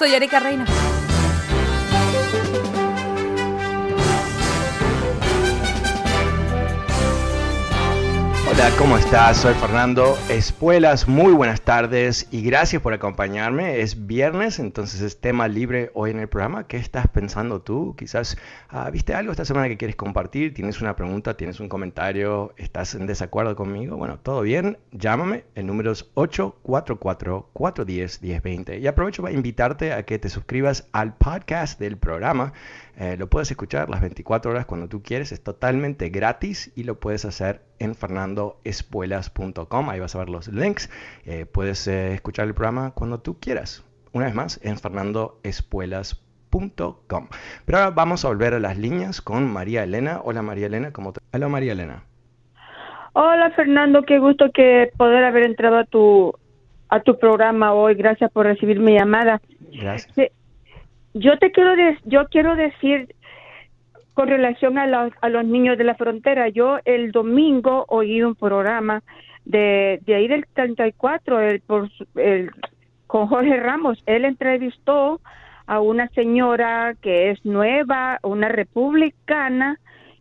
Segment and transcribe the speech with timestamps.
[0.00, 0.64] Soy Erika Reina.
[8.60, 9.38] Hola, ¿cómo estás?
[9.38, 11.08] Soy Fernando Espuelas.
[11.08, 13.80] Muy buenas tardes y gracias por acompañarme.
[13.80, 16.66] Es viernes, entonces es tema libre hoy en el programa.
[16.66, 17.96] ¿Qué estás pensando tú?
[17.96, 18.36] Quizás
[18.68, 22.94] ah, viste algo esta semana que quieres compartir, tienes una pregunta, tienes un comentario, estás
[22.94, 23.96] en desacuerdo conmigo.
[23.96, 25.44] Bueno, todo bien, llámame.
[25.54, 28.78] El número es 844-410-1020.
[28.78, 32.52] Y aprovecho para invitarte a que te suscribas al podcast del programa.
[32.96, 37.00] Eh, lo puedes escuchar las 24 horas cuando tú quieres, es totalmente gratis y lo
[37.00, 39.90] puedes hacer en fernandoespuelas.com.
[39.90, 40.90] Ahí vas a ver los links.
[41.24, 43.84] Eh, puedes eh, escuchar el programa cuando tú quieras.
[44.12, 47.28] Una vez más, en fernandoespuelas.com.
[47.64, 50.20] Pero ahora vamos a volver a las líneas con María Elena.
[50.24, 51.20] Hola María Elena, ¿cómo te...
[51.32, 52.04] Hola María Elena.
[53.12, 56.34] Hola Fernando, qué gusto que poder haber entrado a tu
[56.90, 57.94] a tu programa hoy.
[57.94, 59.40] Gracias por recibir mi llamada.
[59.72, 60.30] Gracias.
[61.14, 63.14] Yo te quiero yo quiero decir
[64.14, 66.48] con relación a los, a los niños de la frontera.
[66.48, 69.02] Yo el domingo oí un programa
[69.44, 72.50] de, de ahí del 34 el, por, el,
[73.06, 74.02] con Jorge Ramos.
[74.06, 75.20] Él entrevistó
[75.66, 79.78] a una señora que es nueva, una republicana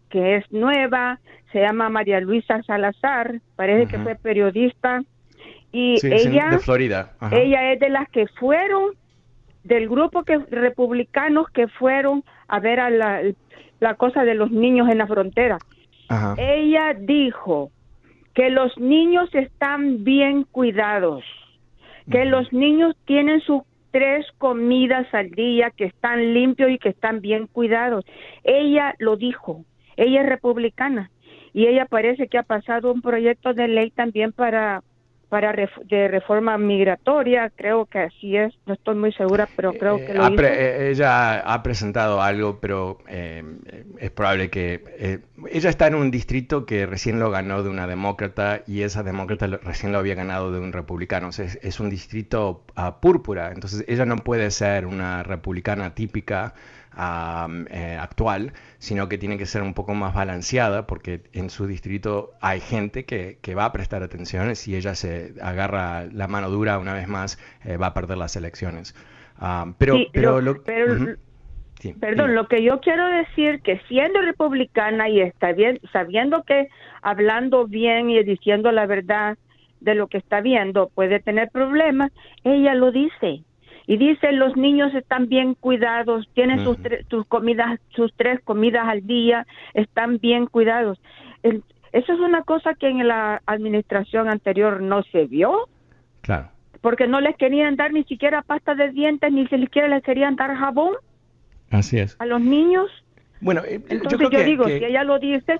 [0.10, 1.20] que es nueva,
[1.52, 5.04] se llama María Luisa Salazar, parece que fue periodista
[5.72, 7.14] y ella de Florida.
[7.32, 8.92] Ella es de las que fueron
[9.64, 13.22] del grupo que republicanos que fueron a ver a la,
[13.80, 15.58] la cosa de los niños en la frontera.
[16.38, 17.72] Ella dijo
[18.34, 21.24] que los niños están bien cuidados,
[22.10, 23.62] que los niños tienen sus
[23.92, 28.06] tres comidas al día, que están limpios y que están bien cuidados.
[28.44, 29.66] Ella lo dijo,
[29.98, 31.12] ella es republicana
[31.54, 34.84] y ella parece que ha pasado un proyecto de ley también para
[35.30, 40.14] para de reforma migratoria, creo que así es, no estoy muy segura, pero creo que
[40.16, 43.44] lo eh, eh, Ella ha presentado algo, pero eh,
[44.00, 45.22] es probable que...
[45.52, 49.46] ella está en un distrito que recién lo ganó de una demócrata y esa demócrata
[49.48, 51.30] recién lo había ganado de un republicano.
[51.30, 56.56] es, es, un distrito uh, púrpura, entonces ella no puede ser una republicana típica
[56.98, 62.34] eh, actual, sino que tiene que ser un poco más balanceada porque en su distrito
[62.42, 64.54] hay gente que, que va a prestar atención.
[64.56, 68.36] Si ella se agarra la mano dura una vez más, eh, va a perder las
[68.36, 68.96] elecciones.
[69.78, 70.62] pero, pero, lo,
[72.00, 76.68] perdón, lo que yo quiero decir que siendo republicana y está bien, sabiendo que
[77.02, 79.38] hablando bien y diciendo la verdad
[79.80, 82.12] de lo que está viendo puede tener problemas,
[82.44, 83.44] ella lo dice
[83.90, 86.78] y dice los niños están bien cuidados, tienen sus,
[87.10, 91.02] sus comidas, sus tres comidas al día, están bien cuidados.
[91.92, 95.70] Eso es una cosa que en la administración anterior no se vio.
[96.22, 96.50] Claro.
[96.82, 100.56] Porque no les querían dar ni siquiera pasta de dientes, ni siquiera les querían dar
[100.56, 100.96] jabón.
[101.72, 102.16] Así es.
[102.20, 102.90] A los niños.
[103.42, 105.58] Bueno, eh, entonces yo, digo, si ella lo dice,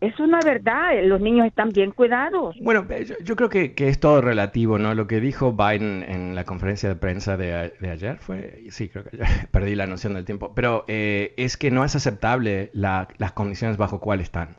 [0.00, 2.56] es una verdad, eh, los niños están bien cuidados.
[2.60, 4.94] Bueno, eh, yo, creo que, es todo relativo, ¿no?
[4.94, 9.18] Lo que dijo Biden en la conferencia de prensa de, ayer fue, sí, creo que
[9.50, 14.00] perdí la noción del tiempo, pero eh, es que no es aceptable las condiciones bajo
[14.00, 14.56] cuales están.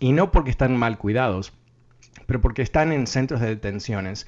[0.00, 1.52] Y no porque están mal cuidados,
[2.26, 4.26] pero porque están en centros de detenciones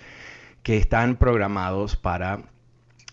[0.62, 2.44] que están programados para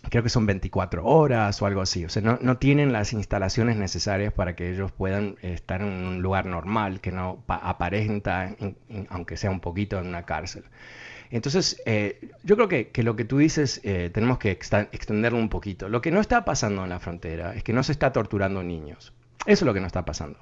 [0.08, 2.04] creo que son 24 horas o algo así.
[2.04, 6.22] O sea, no, no, tienen las instalaciones necesarias para que ellos puedan estar en un
[6.22, 8.54] lugar normal, que no aparenta,
[9.10, 10.64] aunque sea un poquito, en una cárcel.
[11.30, 15.48] Entonces, eh, yo creo que, que, lo que tú dices eh, tenemos que extenderlo un
[15.48, 15.88] poquito.
[15.88, 19.12] Lo que no está pasando en la frontera es que no se está torturando niños.
[19.46, 20.38] Eso es lo que no está pasando.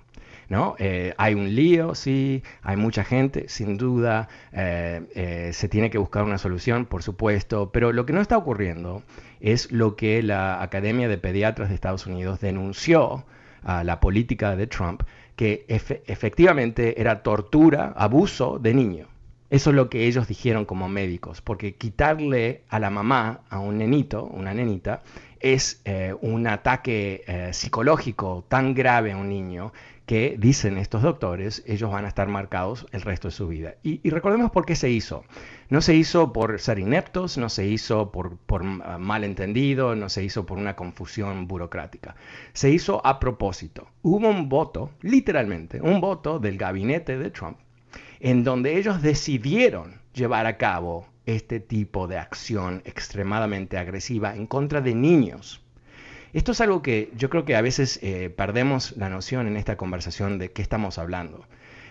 [0.48, 0.76] ¿No?
[0.78, 5.98] Eh, hay un lío, sí, hay mucha gente, sin duda, eh, eh, se tiene que
[5.98, 9.02] buscar una solución, por supuesto, pero lo que no está ocurriendo
[9.40, 13.24] es lo que la Academia de Pediatras de Estados Unidos denunció
[13.62, 15.02] a la política de Trump,
[15.36, 19.08] que efectivamente era tortura, abuso de niños.
[19.50, 23.78] Eso es lo que ellos dijeron como médicos, porque quitarle a la mamá, a un
[23.78, 25.02] nenito, una nenita,
[25.40, 25.82] es
[26.20, 29.72] un ataque psicológico tan grave a un niño
[30.08, 33.74] que dicen estos doctores, ellos van a estar marcados el resto de su vida.
[33.82, 35.22] Y, recordemos por qué se hizo.
[35.68, 40.46] No se hizo por ser ineptos, no se hizo por, por malentendido, no se hizo
[40.46, 42.16] por una confusión burocrática.
[42.54, 43.86] Se hizo a propósito.
[44.00, 47.58] Hubo un voto, literalmente, un voto del gabinete de Trump,
[48.18, 54.80] en donde ellos decidieron llevar a cabo este tipo de acción extremadamente agresiva en contra
[54.80, 55.60] de niños
[56.32, 59.76] esto es algo que yo creo que a veces eh, perdemos la noción en esta
[59.76, 61.46] conversación de qué estamos hablando.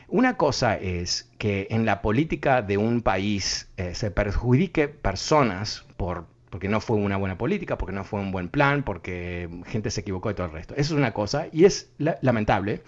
[0.09, 6.27] Una cosa es que en la política de un país eh, se perjudique personas por,
[6.49, 10.01] porque no fue una buena política, porque no fue un buen plan, porque gente se
[10.01, 10.75] equivocó y todo el resto.
[10.75, 12.83] Eso es una cosa y es lamentable.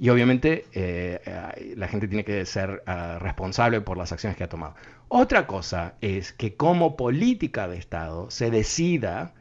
[0.00, 4.48] Y obviamente eh, la gente tiene que ser ah, responsable por las acciones que ha
[4.48, 4.74] tomado.
[5.06, 9.34] Otra cosa es que como política de Estado se decida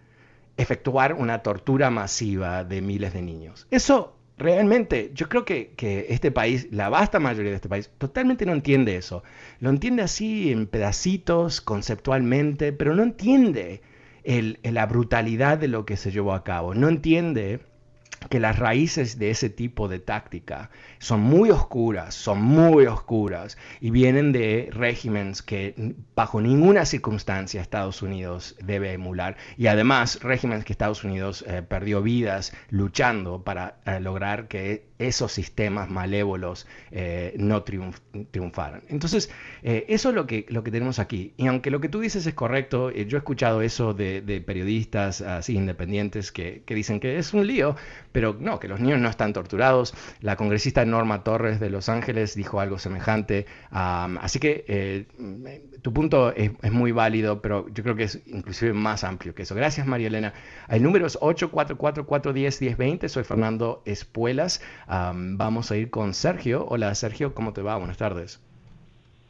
[0.58, 3.68] efectuar una tortura masiva de miles de niños.
[3.72, 5.74] Eso realmente, yo creo que,
[6.10, 9.24] este país, la vasta mayoría de este país, totalmente no entiende eso.
[9.60, 13.82] Lo entiende así en pedacitos, conceptualmente, pero no entiende
[14.26, 16.74] la brutalidad de lo que se llevó a cabo.
[16.74, 17.62] No entiende
[18.30, 23.92] que las raíces de ese tipo de táctica son muy oscuras, son muy oscuras y
[23.92, 30.74] vienen de regímenes que bajo ninguna circunstancia Estados Unidos debe emular y además regímenes que
[30.74, 37.64] Estados Unidos eh, perdió vidas luchando para eh, lograr que esos sistemas malévolos eh, no
[37.64, 38.84] triunfaran.
[38.88, 39.30] Entonces,
[39.62, 41.34] eso es lo que, lo que tenemos aquí.
[41.36, 45.56] Y aunque lo que tú dices es correcto, yo he escuchado eso de, periodistas así
[45.56, 47.76] independientes que, que dicen que es un lío,
[48.14, 49.94] pero no, que los niños no están torturados.
[50.22, 53.46] La congresista Norma Torres de Los Ángeles dijo algo semejante.
[53.72, 55.06] así que eh,
[55.82, 59.56] tu punto es, muy válido, pero yo creo que es inclusive más amplio que eso.
[59.56, 60.34] Gracias, María Elena.
[60.70, 63.10] El número es 844-410-1020.
[63.10, 64.62] Soy Fernando Espuelas.
[64.88, 66.66] vamos a ir con Sergio.
[66.70, 67.76] Hola, Sergio, ¿cómo te va?
[67.76, 68.42] Buenas tardes.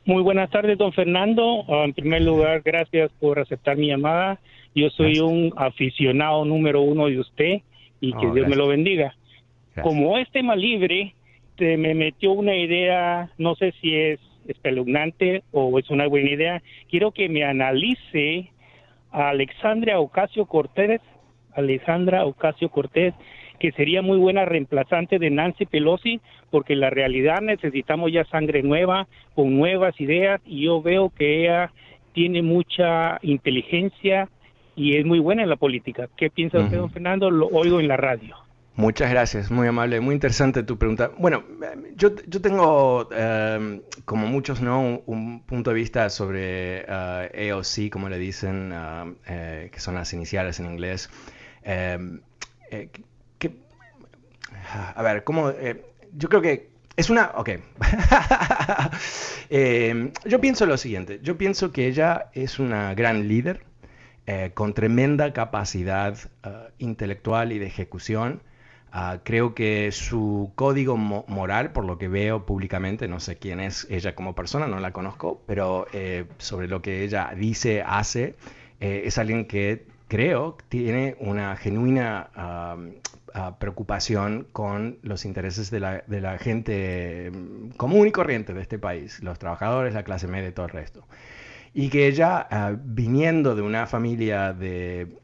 [0.05, 1.63] Muy buenas tardes, don Fernando.
[1.69, 4.37] En primer lugar, gracias por aceptar mi llamada.
[4.75, 7.61] Yo soy un aficionado número uno de usted
[8.03, 9.15] y que Dios me lo bendiga.
[9.81, 11.15] Como es tema libre,
[11.55, 16.61] te me metió una idea, no sé si es espeluznante o es una buena idea.
[16.89, 18.51] Quiero que me analice
[19.09, 20.99] a Alexandra Ocasio Cortés,
[21.55, 23.13] Alexandra Ocasio Cortés,
[23.59, 26.19] que sería muy buena reemplazante de Nancy Pelosi,
[26.51, 31.43] porque en la realidad necesitamos ya sangre nueva, con nuevas ideas, y yo veo que
[31.43, 31.71] ella
[32.11, 34.27] tiene mucha inteligencia,
[34.75, 36.09] y es muy buena en la política.
[36.17, 37.29] ¿Qué piensa usted, don Fernando?
[37.29, 38.35] Lo oigo en la radio.
[38.75, 41.11] Muchas gracias, muy amable, muy interesante tu pregunta.
[41.19, 41.43] Bueno,
[41.95, 45.01] yo, yo tengo, em, como muchos, ¿no?
[45.05, 50.11] Un, punto de vista sobre uh, AOC, como le dicen, uh, eh, que son las
[50.13, 51.11] iniciales en inglés.
[51.61, 52.21] Em,
[52.71, 52.89] eh,
[54.95, 55.49] a ver, ¿cómo?
[55.49, 55.83] Eh,
[56.13, 57.31] yo creo que es una...
[57.35, 57.49] Ok.
[59.49, 63.61] Em, yo pienso lo siguiente, yo pienso que ella es una gran líder
[64.25, 68.41] eh, con tremenda capacidad eh, intelectual y de ejecución.
[68.89, 73.85] Ah, creo que su código moral, por lo que veo públicamente, no sé quién es
[73.89, 78.35] ella como persona, no la conozco, pero eh, sobre lo que ella dice, hace,
[78.79, 82.77] es alguien que creo tiene una genuina ah,
[83.59, 88.77] preocupación con los intereses de la, de la, gente mm, común y corriente de este
[88.77, 91.03] país, los trabajadores, la clase media y todo el resto
[91.73, 95.19] y que ella, ah, viniendo de una familia de,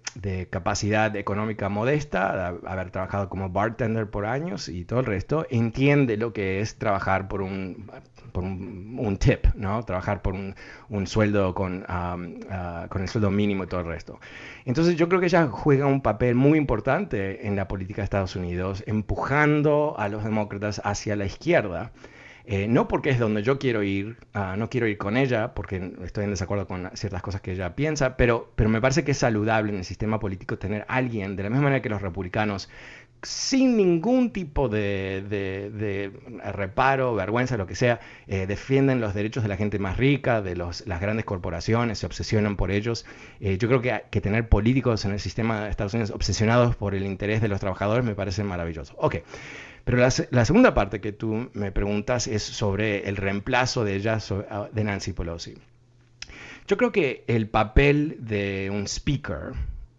[0.49, 6.33] capacidad económica modesta, haber trabajado como bartender por años y todo el resto, entiende lo
[6.33, 7.89] que es trabajar por un,
[8.33, 9.81] por un, tip, ¿no?
[9.83, 12.17] Trabajar por un, sueldo con, ah,
[12.89, 14.19] con el sueldo mínimo y todo el resto.
[14.65, 18.35] Entonces yo creo que ella juega un papel muy importante en la política de Estados
[18.35, 21.91] Unidos, empujando a los demócratas hacia la izquierda.
[22.51, 25.93] Eh, no porque es donde yo quiero ir, ah, no quiero ir con ella, porque
[26.03, 29.19] estoy en desacuerdo con ciertas cosas que ella piensa, pero, pero me parece que es
[29.19, 32.67] saludable en el sistema político tener alguien, de la misma manera que los republicanos,
[33.21, 36.11] sin ningún tipo de, de,
[36.51, 40.55] reparo, vergüenza, lo que sea, eh, defienden los derechos de la gente más rica, de
[40.55, 43.05] los, las grandes corporaciones, se obsesionan por ellos.
[43.41, 46.95] Eh, yo creo que, que, tener políticos en el sistema de Estados Unidos obsesionados por
[46.95, 48.95] el interés de los trabajadores me parece maravilloso.
[48.97, 49.17] Ok,
[49.89, 54.19] Pero la, segunda parte que tú me preguntas es sobre el reemplazo de ella,
[54.51, 55.55] ah, de Nancy Pelosi.
[56.67, 59.53] Yo creo que el papel de un speaker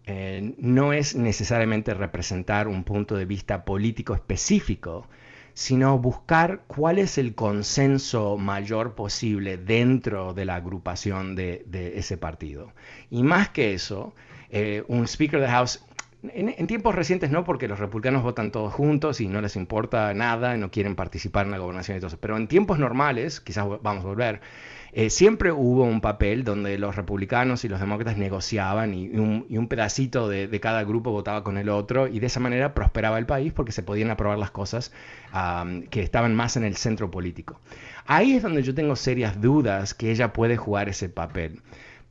[0.05, 5.09] eh, no es necesariamente representar un punto de vista político específico,
[5.53, 11.65] sino buscar cuál es el consenso mayor posible dentro de la agrupación de,
[11.97, 12.71] ese partido.
[13.09, 14.13] Y más que eso,
[14.51, 15.83] eh, un Speaker de House
[16.23, 20.55] en, tiempos recientes no, porque los republicanos votan todos juntos y no les importa nada
[20.57, 22.19] no quieren participar en la gobernación y todo eso.
[22.19, 24.41] Pero en tiempos normales, quizás vamos a volver,
[24.93, 30.27] eh, siempre hubo un papel donde los republicanos y los demócratas negociaban y, un, pedacito
[30.27, 33.71] de, cada grupo votaba con el otro y de esa manera prosperaba el país porque
[33.71, 34.91] se podían aprobar las cosas
[35.89, 37.59] que estaban más en el centro político.
[38.05, 41.61] Ahí es donde yo tengo serias dudas que ella puede jugar ese papel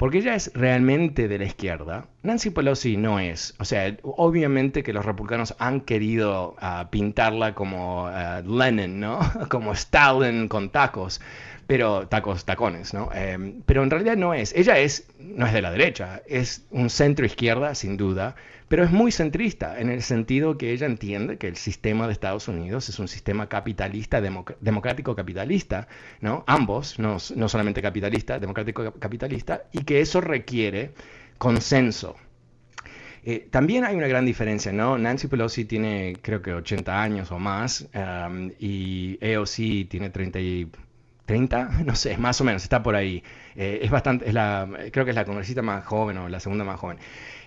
[0.01, 2.07] porque ella es realmente de la izquierda.
[2.23, 3.55] Nancy Pelosi no es.
[3.59, 9.21] O sea, obviamente que los republicanos han querido ah, pintarla como ah, Lenin, ¿no?
[9.51, 11.21] como Stalin con tacos
[11.71, 13.11] pero tacos, tacones, ¿no?
[13.15, 14.53] Em, pero en realidad no es.
[14.57, 18.35] Ella es, no es de la derecha, es un centro izquierda, sin duda,
[18.67, 22.49] pero es muy centrista en el sentido que ella entiende que el sistema de Estados
[22.49, 25.87] Unidos es un sistema capitalista, democrático capitalista,
[26.21, 26.43] ¿no?
[26.49, 30.91] Ambos, no, no solamente capitalista, democrático capitalista, y que eso requiere
[31.39, 32.17] consenso.
[33.23, 34.99] Eh, también hay una gran diferencia, ¿no?
[34.99, 40.69] Nancy Pelosi tiene creo que 80 años o más em, y EOC tiene 30 y
[41.31, 43.23] 30, no sé, más o menos, está por ahí.
[43.55, 44.25] Eh, es bastante,
[44.91, 46.99] creo que es la congresista más joven o la segunda más joven.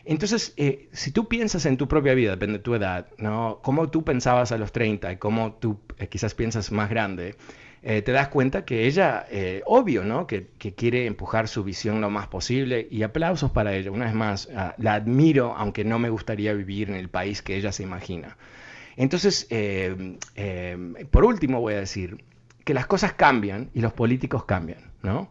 [0.05, 3.59] Entonces, eh, si tú piensas en tu propia vida, depende de tu edad, ¿no?
[3.61, 7.35] Cómo tú pensabas a los 30 y cómo tú eh, quizás piensas más grande,
[7.81, 9.27] te das cuenta que ella,
[9.65, 10.25] obvio, ¿no?
[10.25, 13.91] Que, quiere empujar su visión lo más posible y aplausos para ella.
[13.91, 17.57] Una vez más, ah, la admiro, aunque no me gustaría vivir en el país que
[17.57, 18.37] ella se imagina.
[18.95, 19.49] Entonces,
[21.11, 22.23] por último voy a decir,
[22.63, 25.29] que las cosas cambian y los políticos cambian, ¿no?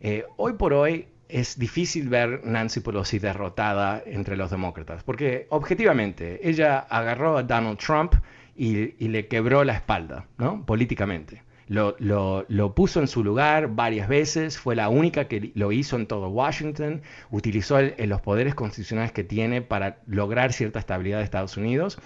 [0.00, 6.48] Eh, hoy por hoy es difícil ver Nancy Pelosi derrotada entre los demócratas, porque objetivamente
[6.48, 8.14] ella agarró a Donald Trump
[8.56, 10.64] y, le quebró la espalda, ¿no?
[10.64, 11.42] Políticamente.
[11.66, 16.28] Lo, puso en su lugar varias veces, fue la única que lo hizo en todo
[16.28, 21.98] Washington, utilizó los poderes constitucionales que tiene para lograr cierta estabilidad de Estados Unidos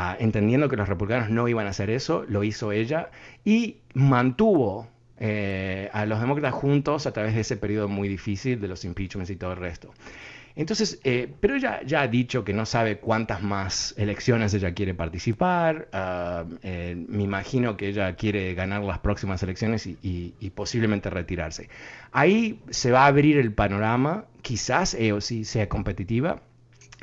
[0.00, 3.10] Ah, entendiendo que los republicanos no iban a hacer eso, lo hizo ella
[3.44, 4.86] y mantuvo
[5.18, 9.28] eh, a los demócratas juntos a través de ese periodo muy difícil de los impeachments
[9.28, 9.92] y todo el resto.
[10.54, 14.94] Entonces, eh, pero ella ya ha dicho que no sabe cuántas más elecciones ella quiere
[14.94, 15.88] participar.
[15.92, 19.98] Ah, eh, me imagino que ella quiere ganar las próximas elecciones y,
[20.38, 21.70] y, posiblemente retirarse.
[22.12, 24.26] Ahí se va a abrir el panorama.
[24.42, 26.40] Quizás EOC sea competitiva,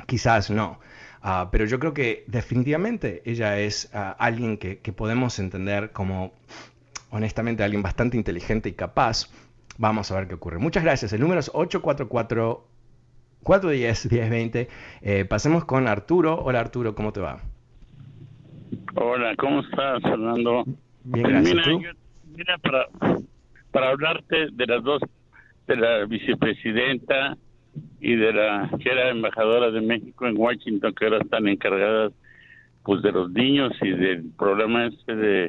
[0.06, 0.78] quizás no.
[1.22, 6.32] Ah, pero yo creo que definitivamente ella es ah, alguien que, podemos entender como,
[7.10, 9.30] honestamente, alguien bastante inteligente y capaz.
[9.78, 10.58] Vamos a ver qué ocurre.
[10.58, 11.12] Muchas gracias.
[11.12, 12.66] El número es 844
[13.42, 14.68] 410 1020.
[15.02, 16.40] Eh, pasemos con Arturo.
[16.42, 17.40] Hola Arturo, ¿cómo te va?
[18.94, 20.64] Hola, ¿cómo estás, Fernando?
[21.04, 21.66] Bien, gracias.
[22.34, 22.88] Mira, para,
[23.70, 25.00] para hablarte de las dos,
[25.66, 27.36] de la vicepresidenta
[28.00, 32.12] y de la que era embajadora de México en Washington, que ahora están encargadas
[32.84, 35.48] pues de los niños y del problema este de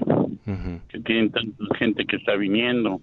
[0.90, 3.00] que tienen tanta gente que está viniendo.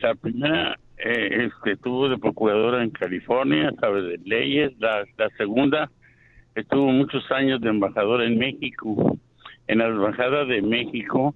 [0.00, 4.72] La primera eh, este, estuvo de procuradora en California, sabe de leyes.
[4.80, 5.90] La, la segunda
[6.54, 9.16] estuvo muchos años de embajadora en México.
[9.68, 11.34] En la embajada de México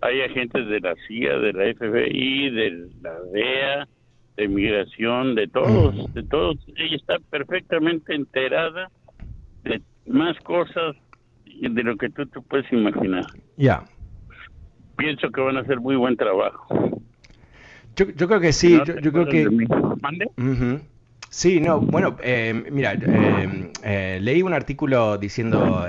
[0.00, 3.88] hay agentes de la CIA, de la FBI, de la DEA,
[4.36, 6.56] de migración, de todos, de todos.
[6.76, 8.90] Ella está perfectamente enterada
[9.64, 10.96] de más cosas
[11.44, 13.24] de lo que tú te puedes imaginar.
[13.56, 13.84] Ya.
[14.96, 16.66] Pienso que van a hacer muy buen trabajo.
[17.96, 19.48] Yo, yo creo que sí, yo, creo que...
[20.00, 20.26] ¿Mande?
[21.30, 25.86] Sí, no, bueno, eh, mira, eh, eh, leí un artículo diciendo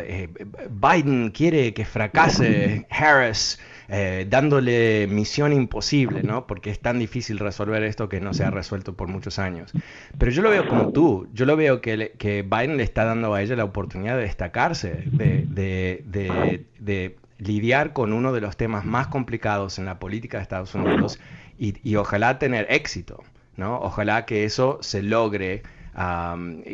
[0.70, 6.46] Biden quiere que fracase Harris eh, dándole misión imposible, ¿no?
[6.46, 9.72] Porque es tan difícil resolver esto que no se ha resuelto por muchos años.
[10.18, 13.42] Pero yo lo veo como tú, yo lo veo que, Biden le está dando a
[13.42, 19.86] ella la oportunidad de destacarse, de, lidiar con uno de los temas más complicados en
[19.86, 21.20] la política de Estados Unidos
[21.58, 23.24] y, ojalá tener éxito,
[23.56, 23.80] ¿no?
[23.80, 25.64] Ojalá que eso se logre.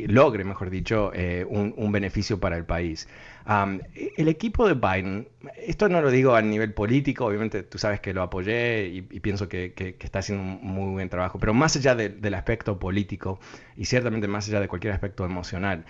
[0.07, 3.07] logre, mejor dicho, eh, un, beneficio para el país.
[3.45, 8.13] El equipo de Biden, esto no lo digo a nivel político, obviamente tú sabes que
[8.13, 12.33] lo apoyé y, pienso que, está haciendo un muy buen trabajo, pero más allá del
[12.33, 13.39] aspecto político
[13.75, 15.85] y ciertamente más allá de cualquier aspecto emocional,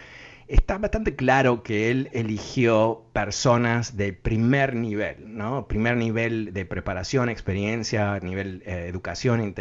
[0.47, 5.67] está bastante claro que él eligió personas de primer nivel, ¿no?
[5.67, 9.53] Primer nivel de preparación, experiencia, nivel eh, educación,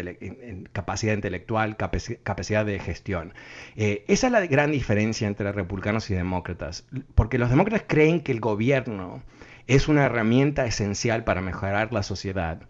[0.72, 3.34] capacidad intelectual, capacidad de gestión.
[3.76, 8.32] Eh, esa es la gran diferencia entre republicanos y demócratas, porque los demócratas creen que
[8.32, 9.22] el gobierno
[9.66, 12.62] es una herramienta esencial para mejorar la sociedad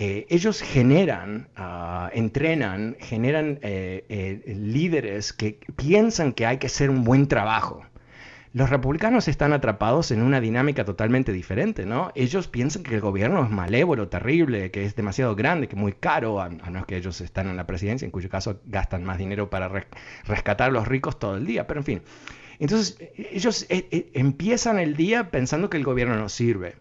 [0.00, 6.88] eh, ellos generan, ah, entrenan, generan eh, eh, líderes que piensan que hay que hacer
[6.88, 7.82] un buen trabajo.
[8.52, 12.12] Los republicanos están atrapados en una dinámica totalmente diferente, ¿no?
[12.14, 15.94] Ellos piensan que el gobierno es malévolo, terrible, que es demasiado grande, que es muy
[15.94, 19.50] caro, a, menos que ellos están en la presidencia, en cuyo caso gastan más dinero
[19.50, 19.68] para
[20.24, 22.02] rescatar a los ricos todo el día, pero en fin.
[22.60, 26.76] Entonces, ellos empiezan el día pensando que el gobierno no sirve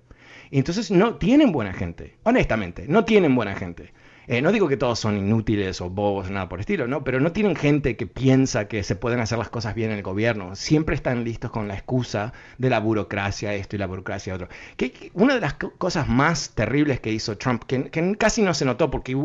[0.51, 3.91] entonces no tienen buena gente, honestamente, no tienen buena gente.
[4.29, 7.05] Eh, no digo que todos son inútiles o bobos, nada por el estilo, ¿no?
[7.05, 10.03] Pero no tienen gente que piensa que se pueden hacer las cosas bien en el
[10.03, 10.53] gobierno.
[10.57, 14.49] Siempre están listos con la excusa de la burocracia, esto y la burocracia otro.
[14.75, 18.91] Que, una de las cosas más terribles que hizo Trump, que, casi no se notó
[18.91, 19.15] porque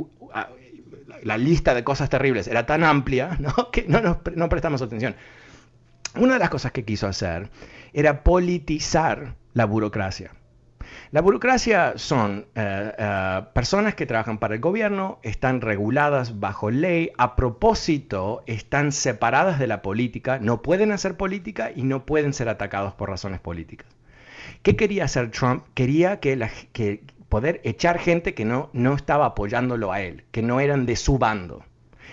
[1.25, 3.73] la lista de cosas terribles era tan amplia, ¿no?
[3.73, 5.17] Que no prestamos atención.
[6.14, 7.50] Una de las cosas que quiso hacer
[7.93, 10.31] era politizar la burocracia.
[11.11, 17.11] La burocracia son eh, eh, personas que trabajan para el gobierno, están reguladas bajo ley,
[17.19, 22.49] a propósito, están separadas de la política, no pueden hacer política y no pueden ser
[22.49, 23.89] atacados por razones políticas.
[24.62, 25.65] ¿Qué quería hacer Trump?
[25.75, 30.87] Quería que, poder echar gente que no, no estaba apoyándolo a él, que no eran
[30.87, 31.65] de su bando.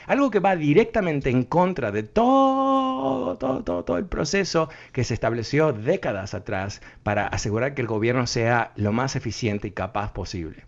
[0.10, 5.14] Algo que va directamente en contra de todo, todo, todo, todo el proceso que se
[5.14, 10.64] estableció décadas atrás para asegurar que el gobierno sea lo más eficiente y capaz posible.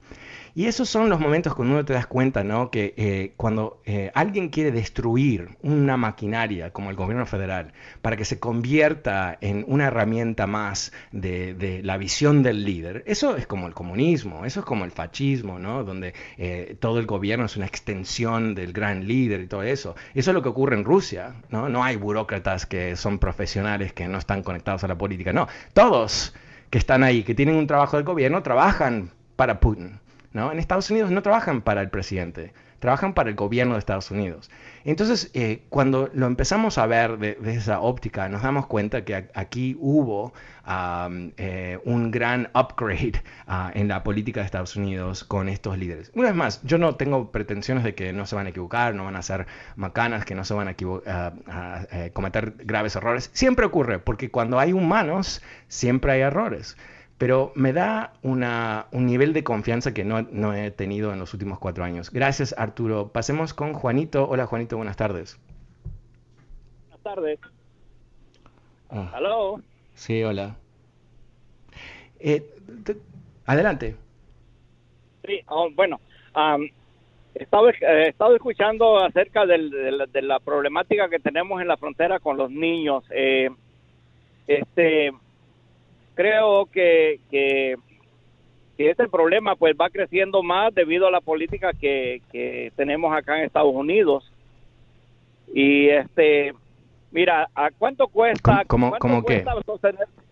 [0.53, 2.71] Y esos son los momentos cuando uno te das cuenta, ¿no?
[2.71, 7.71] Que eh, cuando eh, alguien quiere destruir una maquinaria como el gobierno federal
[8.01, 13.48] para que se convierta en una herramienta más de, la visión del líder, eso es
[13.48, 15.86] como el comunismo, eso es como el fascismo, ¿no?
[15.86, 19.95] Donde eh, todo el gobierno es una extensión del gran líder y todo eso.
[20.13, 21.69] Eso es lo que ocurre en Rusia, ¿no?
[21.69, 25.47] No hay burócratas que son profesionales que no están conectados a la política, no.
[25.74, 26.33] Todos
[26.70, 30.00] que están ahí, que tienen un trabajo del gobierno, trabajan para Putin.
[30.33, 30.51] ¿no?
[30.51, 34.50] En Estados Unidos no trabajan para el presidente, trabajan para el gobierno de Estados Unidos.
[34.83, 39.77] Entonces, eh, cuando lo empezamos a ver desde esa óptica, nos damos cuenta que aquí
[39.79, 40.33] hubo
[41.37, 46.11] eh, un gran upgrade ah, en la política de Estados Unidos con estos líderes.
[46.15, 49.05] Una vez más, yo no tengo pretensiones de que no se van a equivocar, no
[49.05, 53.29] van a ser macanas, que no se van a, a eh, cometer graves errores.
[53.31, 56.77] Siempre ocurre, porque cuando hay humanos, siempre hay errores
[57.22, 61.60] pero me da una, un nivel de confianza que no, he tenido en los últimos
[61.60, 62.10] cuatro años.
[62.10, 63.10] Gracias, Arturo.
[63.10, 64.27] Pasemos con Juanito.
[64.27, 65.40] Hola, Juanito, buenas tardes.
[66.88, 67.40] Buenas tardes.
[68.90, 69.12] Ah.
[69.14, 69.62] ¿Aló?
[69.94, 70.55] Sí, hola.
[72.20, 72.44] Eh,
[73.46, 73.96] adelante.
[75.24, 76.00] Sí, oh, bueno,
[77.36, 79.62] he, estado, estado, escuchando acerca de,
[80.24, 83.03] la problemática que tenemos en la frontera con los niños.
[83.12, 83.51] Eh,
[84.48, 85.12] este
[86.15, 87.75] creo que, que,
[88.77, 93.45] este problema pues va creciendo más debido a la política que, que tenemos acá en
[93.45, 94.31] Estados Unidos.
[95.53, 96.53] Y este,
[97.11, 98.63] mira, ¿a cuánto cuesta?
[98.65, 99.45] ¿Cómo, cómo qué?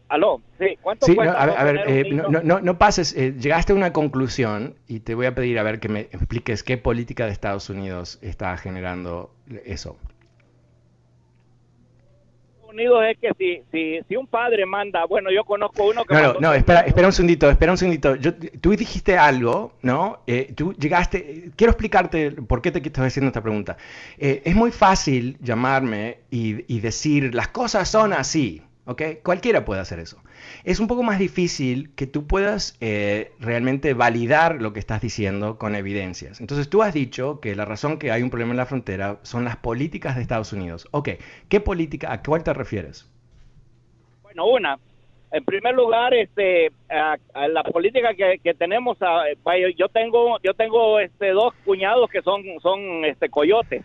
[0.07, 1.43] Aló, sí, ¿cuánto cuesta?
[1.43, 5.27] a ver, eh, no, no, no, pases, eh, llegaste a una conclusión y te voy
[5.27, 9.29] a pedir a ver que me expliques qué política de Estados Unidos está generando
[9.65, 9.97] eso.
[12.69, 16.13] Unidos es que si, si, si un padre manda, bueno, yo conozco uno que...
[16.13, 18.15] No, no, no, espera, espera un segundito, espera un segundito.
[18.15, 20.19] Yo, tú dijiste algo, ¿no?
[20.27, 23.77] Eh, tú llegaste, quiero explicarte por qué te estoy haciendo esta pregunta.
[24.17, 29.01] Eh, es muy fácil llamarme y, y decir, las cosas son así, ¿ok?
[29.23, 30.21] Cualquiera puede hacer eso
[30.63, 35.57] es un poco más difícil que tú puedas eh, realmente validar lo que estás diciendo
[35.57, 36.41] con evidencias.
[36.41, 39.45] Entonces tú has dicho que la razón que hay un problema en la frontera son
[39.45, 40.87] las políticas de Estados Unidos.
[40.91, 41.09] Ok,
[41.47, 43.09] ¿qué política, a cuál te refieres?
[44.23, 44.77] Bueno, una,
[45.31, 48.97] en primer lugar, este, a, la política que, tenemos,
[49.75, 53.83] yo tengo, yo tengo este, dos cuñados que son, son este, coyotes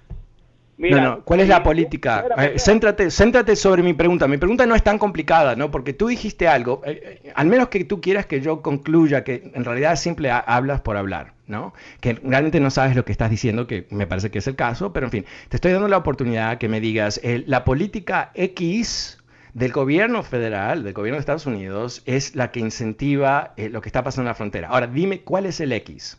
[0.76, 2.24] no, no, ¿cuál es la política?
[2.38, 4.26] Eh, céntrate, céntrate, sobre mi pregunta.
[4.26, 5.70] Mi pregunta no es tan complicada, ¿no?
[5.70, 9.50] Porque tú dijiste algo, eh, eh, al menos que tú quieras que yo concluya que
[9.54, 11.74] en realidad simple hablas por hablar, ¿no?
[12.00, 14.92] Que realmente no sabes lo que estás diciendo, que me parece que es el caso,
[14.92, 19.18] pero en fin, te estoy dando la oportunidad que me digas, la política X
[19.52, 24.02] del gobierno federal, del gobierno de Estados Unidos, es la que incentiva lo que está
[24.02, 24.68] pasando en la frontera.
[24.68, 26.18] Ahora, dime cuál es el X.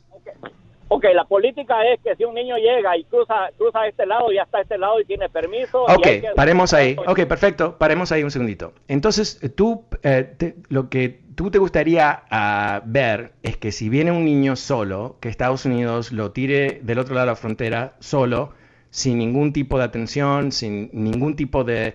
[0.88, 4.43] Ok, la política es que si un niño llega y cruza, cruza este lado, ya
[4.43, 5.84] está este lado y tiene permiso.
[5.84, 6.95] Ok, paremos ahí.
[7.08, 8.74] Ok, perfecto, paremos ahí un segundito.
[8.88, 14.26] Entonces, tú, eh, lo que tú te gustaría ah, ver es que si viene un
[14.26, 18.54] niño solo, que Estados Unidos lo tire del otro lado de la frontera solo,
[18.89, 21.93] sin ningún tipo de atención, sin ningún tipo de,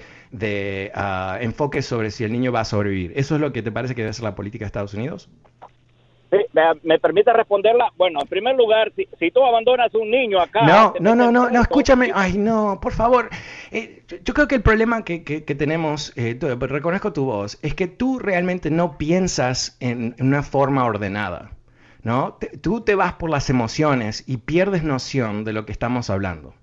[0.95, 3.13] ah, enfoque sobre si el niño va a sobrevivir.
[3.17, 5.29] ¿Eso es lo que te parece que debe ser la política de Estados Unidos?
[6.31, 6.39] Sí,
[6.85, 7.93] me, permite responderla.
[7.97, 10.63] Bueno, en primer lugar, si, tú abandonas un niño acá.
[10.63, 12.13] No, no, no, no, no, escúchame.
[12.15, 13.29] Ay, no, por favor.
[13.73, 15.19] Eh, yo, creo que el problema que,
[15.59, 21.51] tenemos, eh, reconozco tu voz, es que tú realmente no piensas en, una forma ordenada.
[22.03, 22.39] ¿no?
[22.63, 26.55] tú te vas por las emociones y pierdes noción de lo que estamos hablando.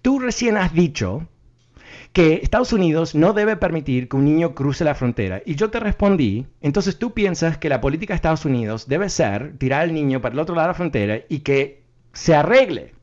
[0.00, 1.28] Tú recién has dicho
[2.12, 5.42] que Estados Unidos no debe permitir que un niño cruce la frontera.
[5.46, 9.56] Y yo te respondí, entonces tú piensas que la política de Estados Unidos debe ser
[9.58, 12.94] tirar al niño para el otro lado de la frontera y que se arregle,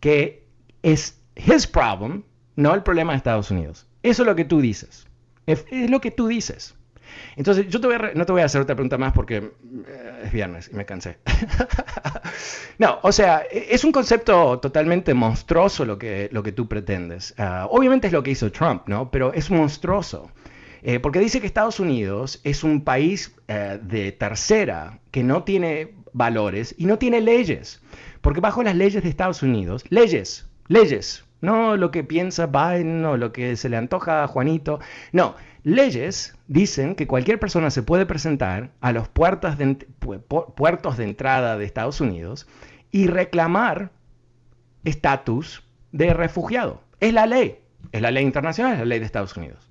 [0.00, 0.44] que
[0.82, 2.24] es his problem,
[2.56, 3.86] no el problema de Estados Unidos.
[4.02, 5.06] Eso es lo que tú dices.
[5.46, 6.75] Es, lo que tú dices.
[7.36, 7.78] Entonces, yo
[8.14, 11.18] no te voy a hacer otra pregunta más porque eh, es viernes y me cansé.
[12.78, 17.34] no, o sea, e, es un concepto totalmente monstruoso lo que, lo que tú pretendes.
[17.38, 19.10] Ah, obviamente es lo que hizo Trump, ¿no?
[19.10, 20.30] Pero es monstruoso.
[20.82, 25.94] Eh, porque dice que Estados Unidos es un país eh, de tercera que no tiene
[26.12, 27.82] valores y no tiene leyes.
[28.20, 33.16] Porque bajo las leyes de Estados Unidos, leyes, leyes, no lo que piensa Biden o
[33.16, 34.80] lo que se le antoja a Juanito,
[35.12, 35.34] no,
[35.66, 41.58] Leyes dicen que cualquier persona se puede presentar a los puertos de, puertos de entrada
[41.58, 42.46] de Estados Unidos
[42.92, 43.90] y reclamar
[44.84, 46.82] estatus de refugiado.
[47.00, 47.58] Es la ley.
[47.90, 49.66] Es la ley internacional, es la ley de Estados Unidos.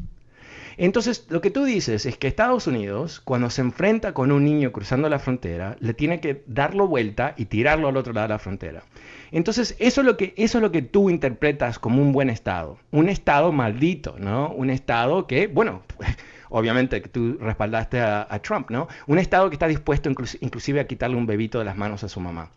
[0.77, 4.71] Entonces, lo que tú dices es que Estados Unidos, cuando se enfrenta con un niño
[4.71, 8.39] cruzando la frontera, le tiene que darlo vuelta y tirarlo al otro lado de la
[8.39, 8.83] frontera.
[9.31, 12.77] Entonces, eso es lo que, eso es lo que tú interpretas como un buen Estado.
[12.91, 14.49] Un Estado maldito, ¿no?
[14.51, 15.83] Un Estado que, bueno,
[16.49, 18.87] obviamente que tú respaldaste a, Trump, ¿no?
[19.07, 22.19] Un Estado que está dispuesto inclusive a quitarle un bebito de las manos a su
[22.19, 22.51] mamá.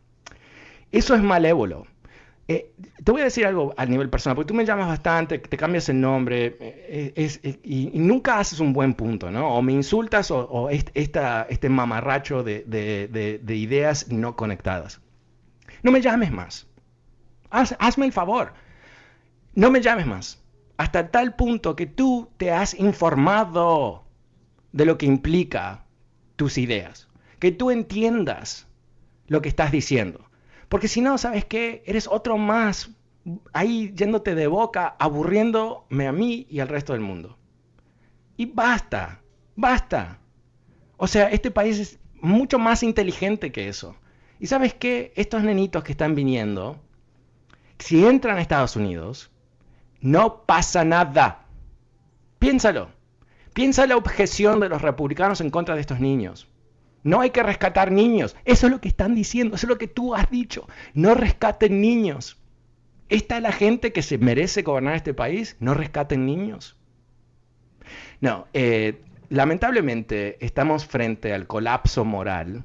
[0.91, 1.87] Eso es malévolo.
[2.51, 2.73] Eh,
[3.05, 5.91] te voy a decir algo a nivel personal, porque tú me llamas bastante, te cambias
[5.91, 9.55] el nombre eh, y, nunca haces un buen punto, ¿no?
[9.55, 15.03] O me insultas o, este mamarracho de, ideas no conectadas.
[15.83, 16.67] No me llames más.
[17.51, 18.55] hazme el favor.
[19.55, 20.43] No me llames más.
[20.79, 24.05] Hasta tal punto que tú te has informado
[24.73, 25.85] de lo que implica
[26.37, 27.09] tus ideas.
[27.41, 28.67] Que tú entiendas
[29.27, 30.28] lo que estás diciendo.
[30.69, 31.83] Porque si no, ¿sabes qué?
[31.87, 32.91] Eres otro más
[33.53, 37.37] ahí yéndote de boca, aburriéndome a mí y al resto del mundo.
[38.37, 39.21] Y basta,
[39.57, 40.19] basta.
[40.97, 43.97] O sea, este país es mucho más inteligente que eso.
[44.41, 45.13] Y sabes qué?
[45.17, 46.81] Estos nenitos que están viniendo,
[47.79, 49.31] si entran a Estados Unidos,
[50.01, 51.47] no pasa nada.
[52.39, 52.91] Piénsalo.
[53.53, 56.47] Piensa la objeción de los republicanos en contra de estos niños.
[57.03, 58.37] No hay que rescatar niños.
[58.45, 60.67] Eso es lo que están diciendo, eso es lo que tú has dicho.
[60.95, 62.39] No rescaten niños.
[63.09, 65.57] ¿Esta es la gente que se merece gobernar este país?
[65.61, 66.77] ¿No rescaten niños?
[68.21, 72.65] No, eh, lamentablemente estamos frente al colapso moral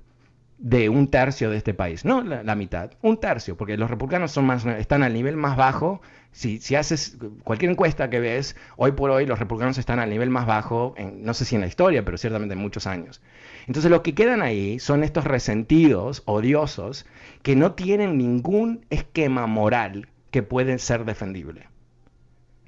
[0.58, 4.38] de un tercio de este país, no la, mitad, un tercio, porque los republicanos
[4.78, 6.02] están al nivel más bajo.
[6.34, 10.30] Si, si, haces cualquier encuesta que ves, hoy por hoy los republicanos están al nivel
[10.30, 13.22] más bajo, en, no sé si en la historia, pero ciertamente en muchos años.
[13.68, 17.06] Entonces los que quedan ahí son estos resentidos, odiosos,
[17.44, 21.68] que no tienen ningún esquema moral que puede ser defendible.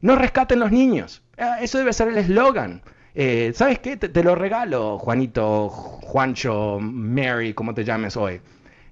[0.01, 1.23] No rescaten los niños.
[1.37, 2.83] Ah, eso debe ser el eslogan.
[3.15, 3.97] Eh, ¿Sabes qué?
[3.97, 8.41] Te, lo regalo, Juanito, Juancho, Mary, como te llames hoy.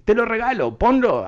[0.05, 1.25] Te lo regalo, ponlo,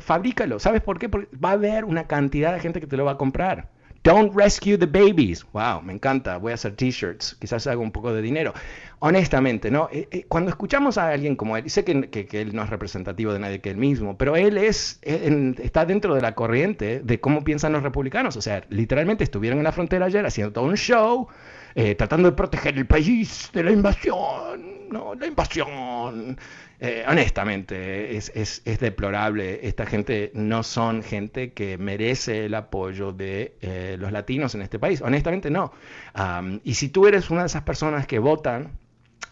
[0.00, 0.58] fabrícalo.
[0.58, 1.08] ¿Sabes por qué?
[1.08, 3.68] Porque va a haber una cantidad de gente que te lo va a comprar.
[4.04, 5.44] Don't rescue the babies.
[5.52, 6.38] Wow, me encanta.
[6.38, 7.36] Voy a hacer t-shirts.
[7.38, 8.54] Quizás haga un poco de dinero.
[9.00, 9.88] Honestamente, ¿no?
[9.92, 13.38] Eh, eh, cuando escuchamos a alguien como él, sé que, él no es representativo de
[13.38, 17.72] nadie que él mismo, pero él es, está dentro de la corriente de cómo piensan
[17.72, 18.36] los republicanos.
[18.36, 21.28] O sea, literalmente estuvieron en la frontera ayer haciendo todo un show
[21.74, 25.14] eh, tratando de proteger el país de la invasión, ¿no?
[25.14, 26.38] La invasión.
[26.80, 29.66] Eh, honestamente, es, es, es, deplorable.
[29.66, 34.78] Esta gente no son gente que merece el apoyo de eh, los latinos en este
[34.78, 35.02] país.
[35.02, 35.72] Honestamente, no.
[36.62, 38.78] y si tú eres una de esas personas que votan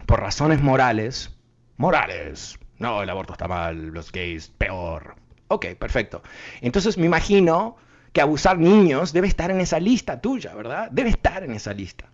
[0.06, 1.36] por razones morales,
[1.76, 5.16] morales, no, el aborto está mal, los gays, peor.
[5.48, 6.22] Ok, perfecto.
[6.60, 7.76] Entonces me imagino
[8.12, 10.88] que abusar niños debe estar en esa lista tuya, ¿verdad?
[10.90, 12.10] Debe estar en esa lista.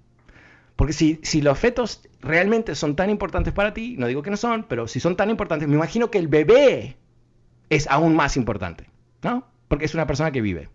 [0.82, 4.36] Porque si, si los fetos realmente son tan importantes para ti, no digo que no
[4.36, 6.96] son, pero si son tan importantes, me imagino que el bebé
[7.70, 8.90] es aún más importante,
[9.22, 9.46] ¿no?
[9.68, 10.70] Porque es una persona que vive.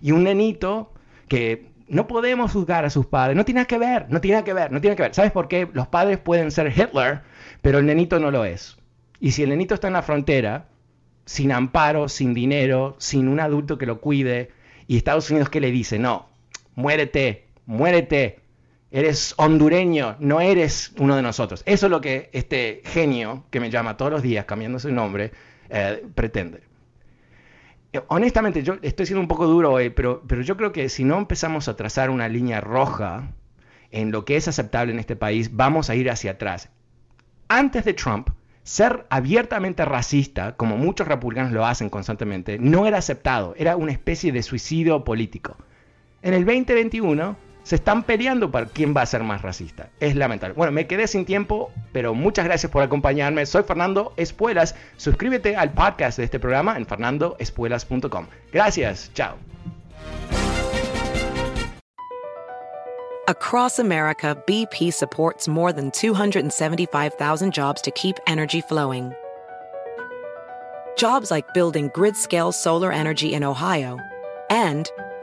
[0.00, 0.94] Y un nenito
[1.28, 4.72] que no podemos juzgar a sus padres, no tiene que ver, no tiene que ver,
[4.72, 5.14] no tiene que ver.
[5.14, 5.68] ¿Sabes por qué?
[5.74, 7.20] Los padres pueden ser Hitler,
[7.60, 8.78] pero el nenito no lo es.
[9.20, 10.68] Y si el nenito está en la frontera,
[11.26, 14.52] sin amparo, sin dinero, sin un adulto que lo cuide,
[14.86, 16.30] y Estados Unidos que le dice, no,
[16.76, 18.43] muérete, muérete,
[18.94, 21.64] eres hondureño, no eres uno de nosotros.
[21.66, 25.32] Eso es lo que este genio que me llama todos los días cambiando su nombre
[25.68, 26.60] eh, pretende.
[27.92, 31.02] Eh, honestamente, yo estoy siendo un poco duro hoy, pero, pero yo creo que si
[31.02, 33.32] no empezamos a trazar una línea roja
[33.90, 36.70] en lo que es aceptable en este país, vamos a ir hacia atrás.
[37.48, 38.30] Antes de Trump,
[38.62, 44.30] ser abiertamente racista, como muchos republicanos lo hacen constantemente, no era aceptado, era una especie
[44.30, 45.56] de suicidio político.
[46.22, 49.88] En el 2021 se están peleando por quién va a ser más racista.
[49.98, 50.54] Es lamentable.
[50.54, 53.44] Bueno, me quedé sin tiempo, pero muchas gracias por acompañarme.
[53.46, 54.76] Soy Fernando Espuelas.
[54.96, 58.26] Suscríbete al podcast de este programa en fernandoespuelas.com.
[58.52, 59.10] Gracias.
[59.14, 59.36] Chao.
[63.26, 69.14] Across America, BP supports more than 275,000 jobs to keep energy flowing.
[70.98, 73.98] Jobs like building grid-scale solar energy in Ohio
[74.50, 74.90] and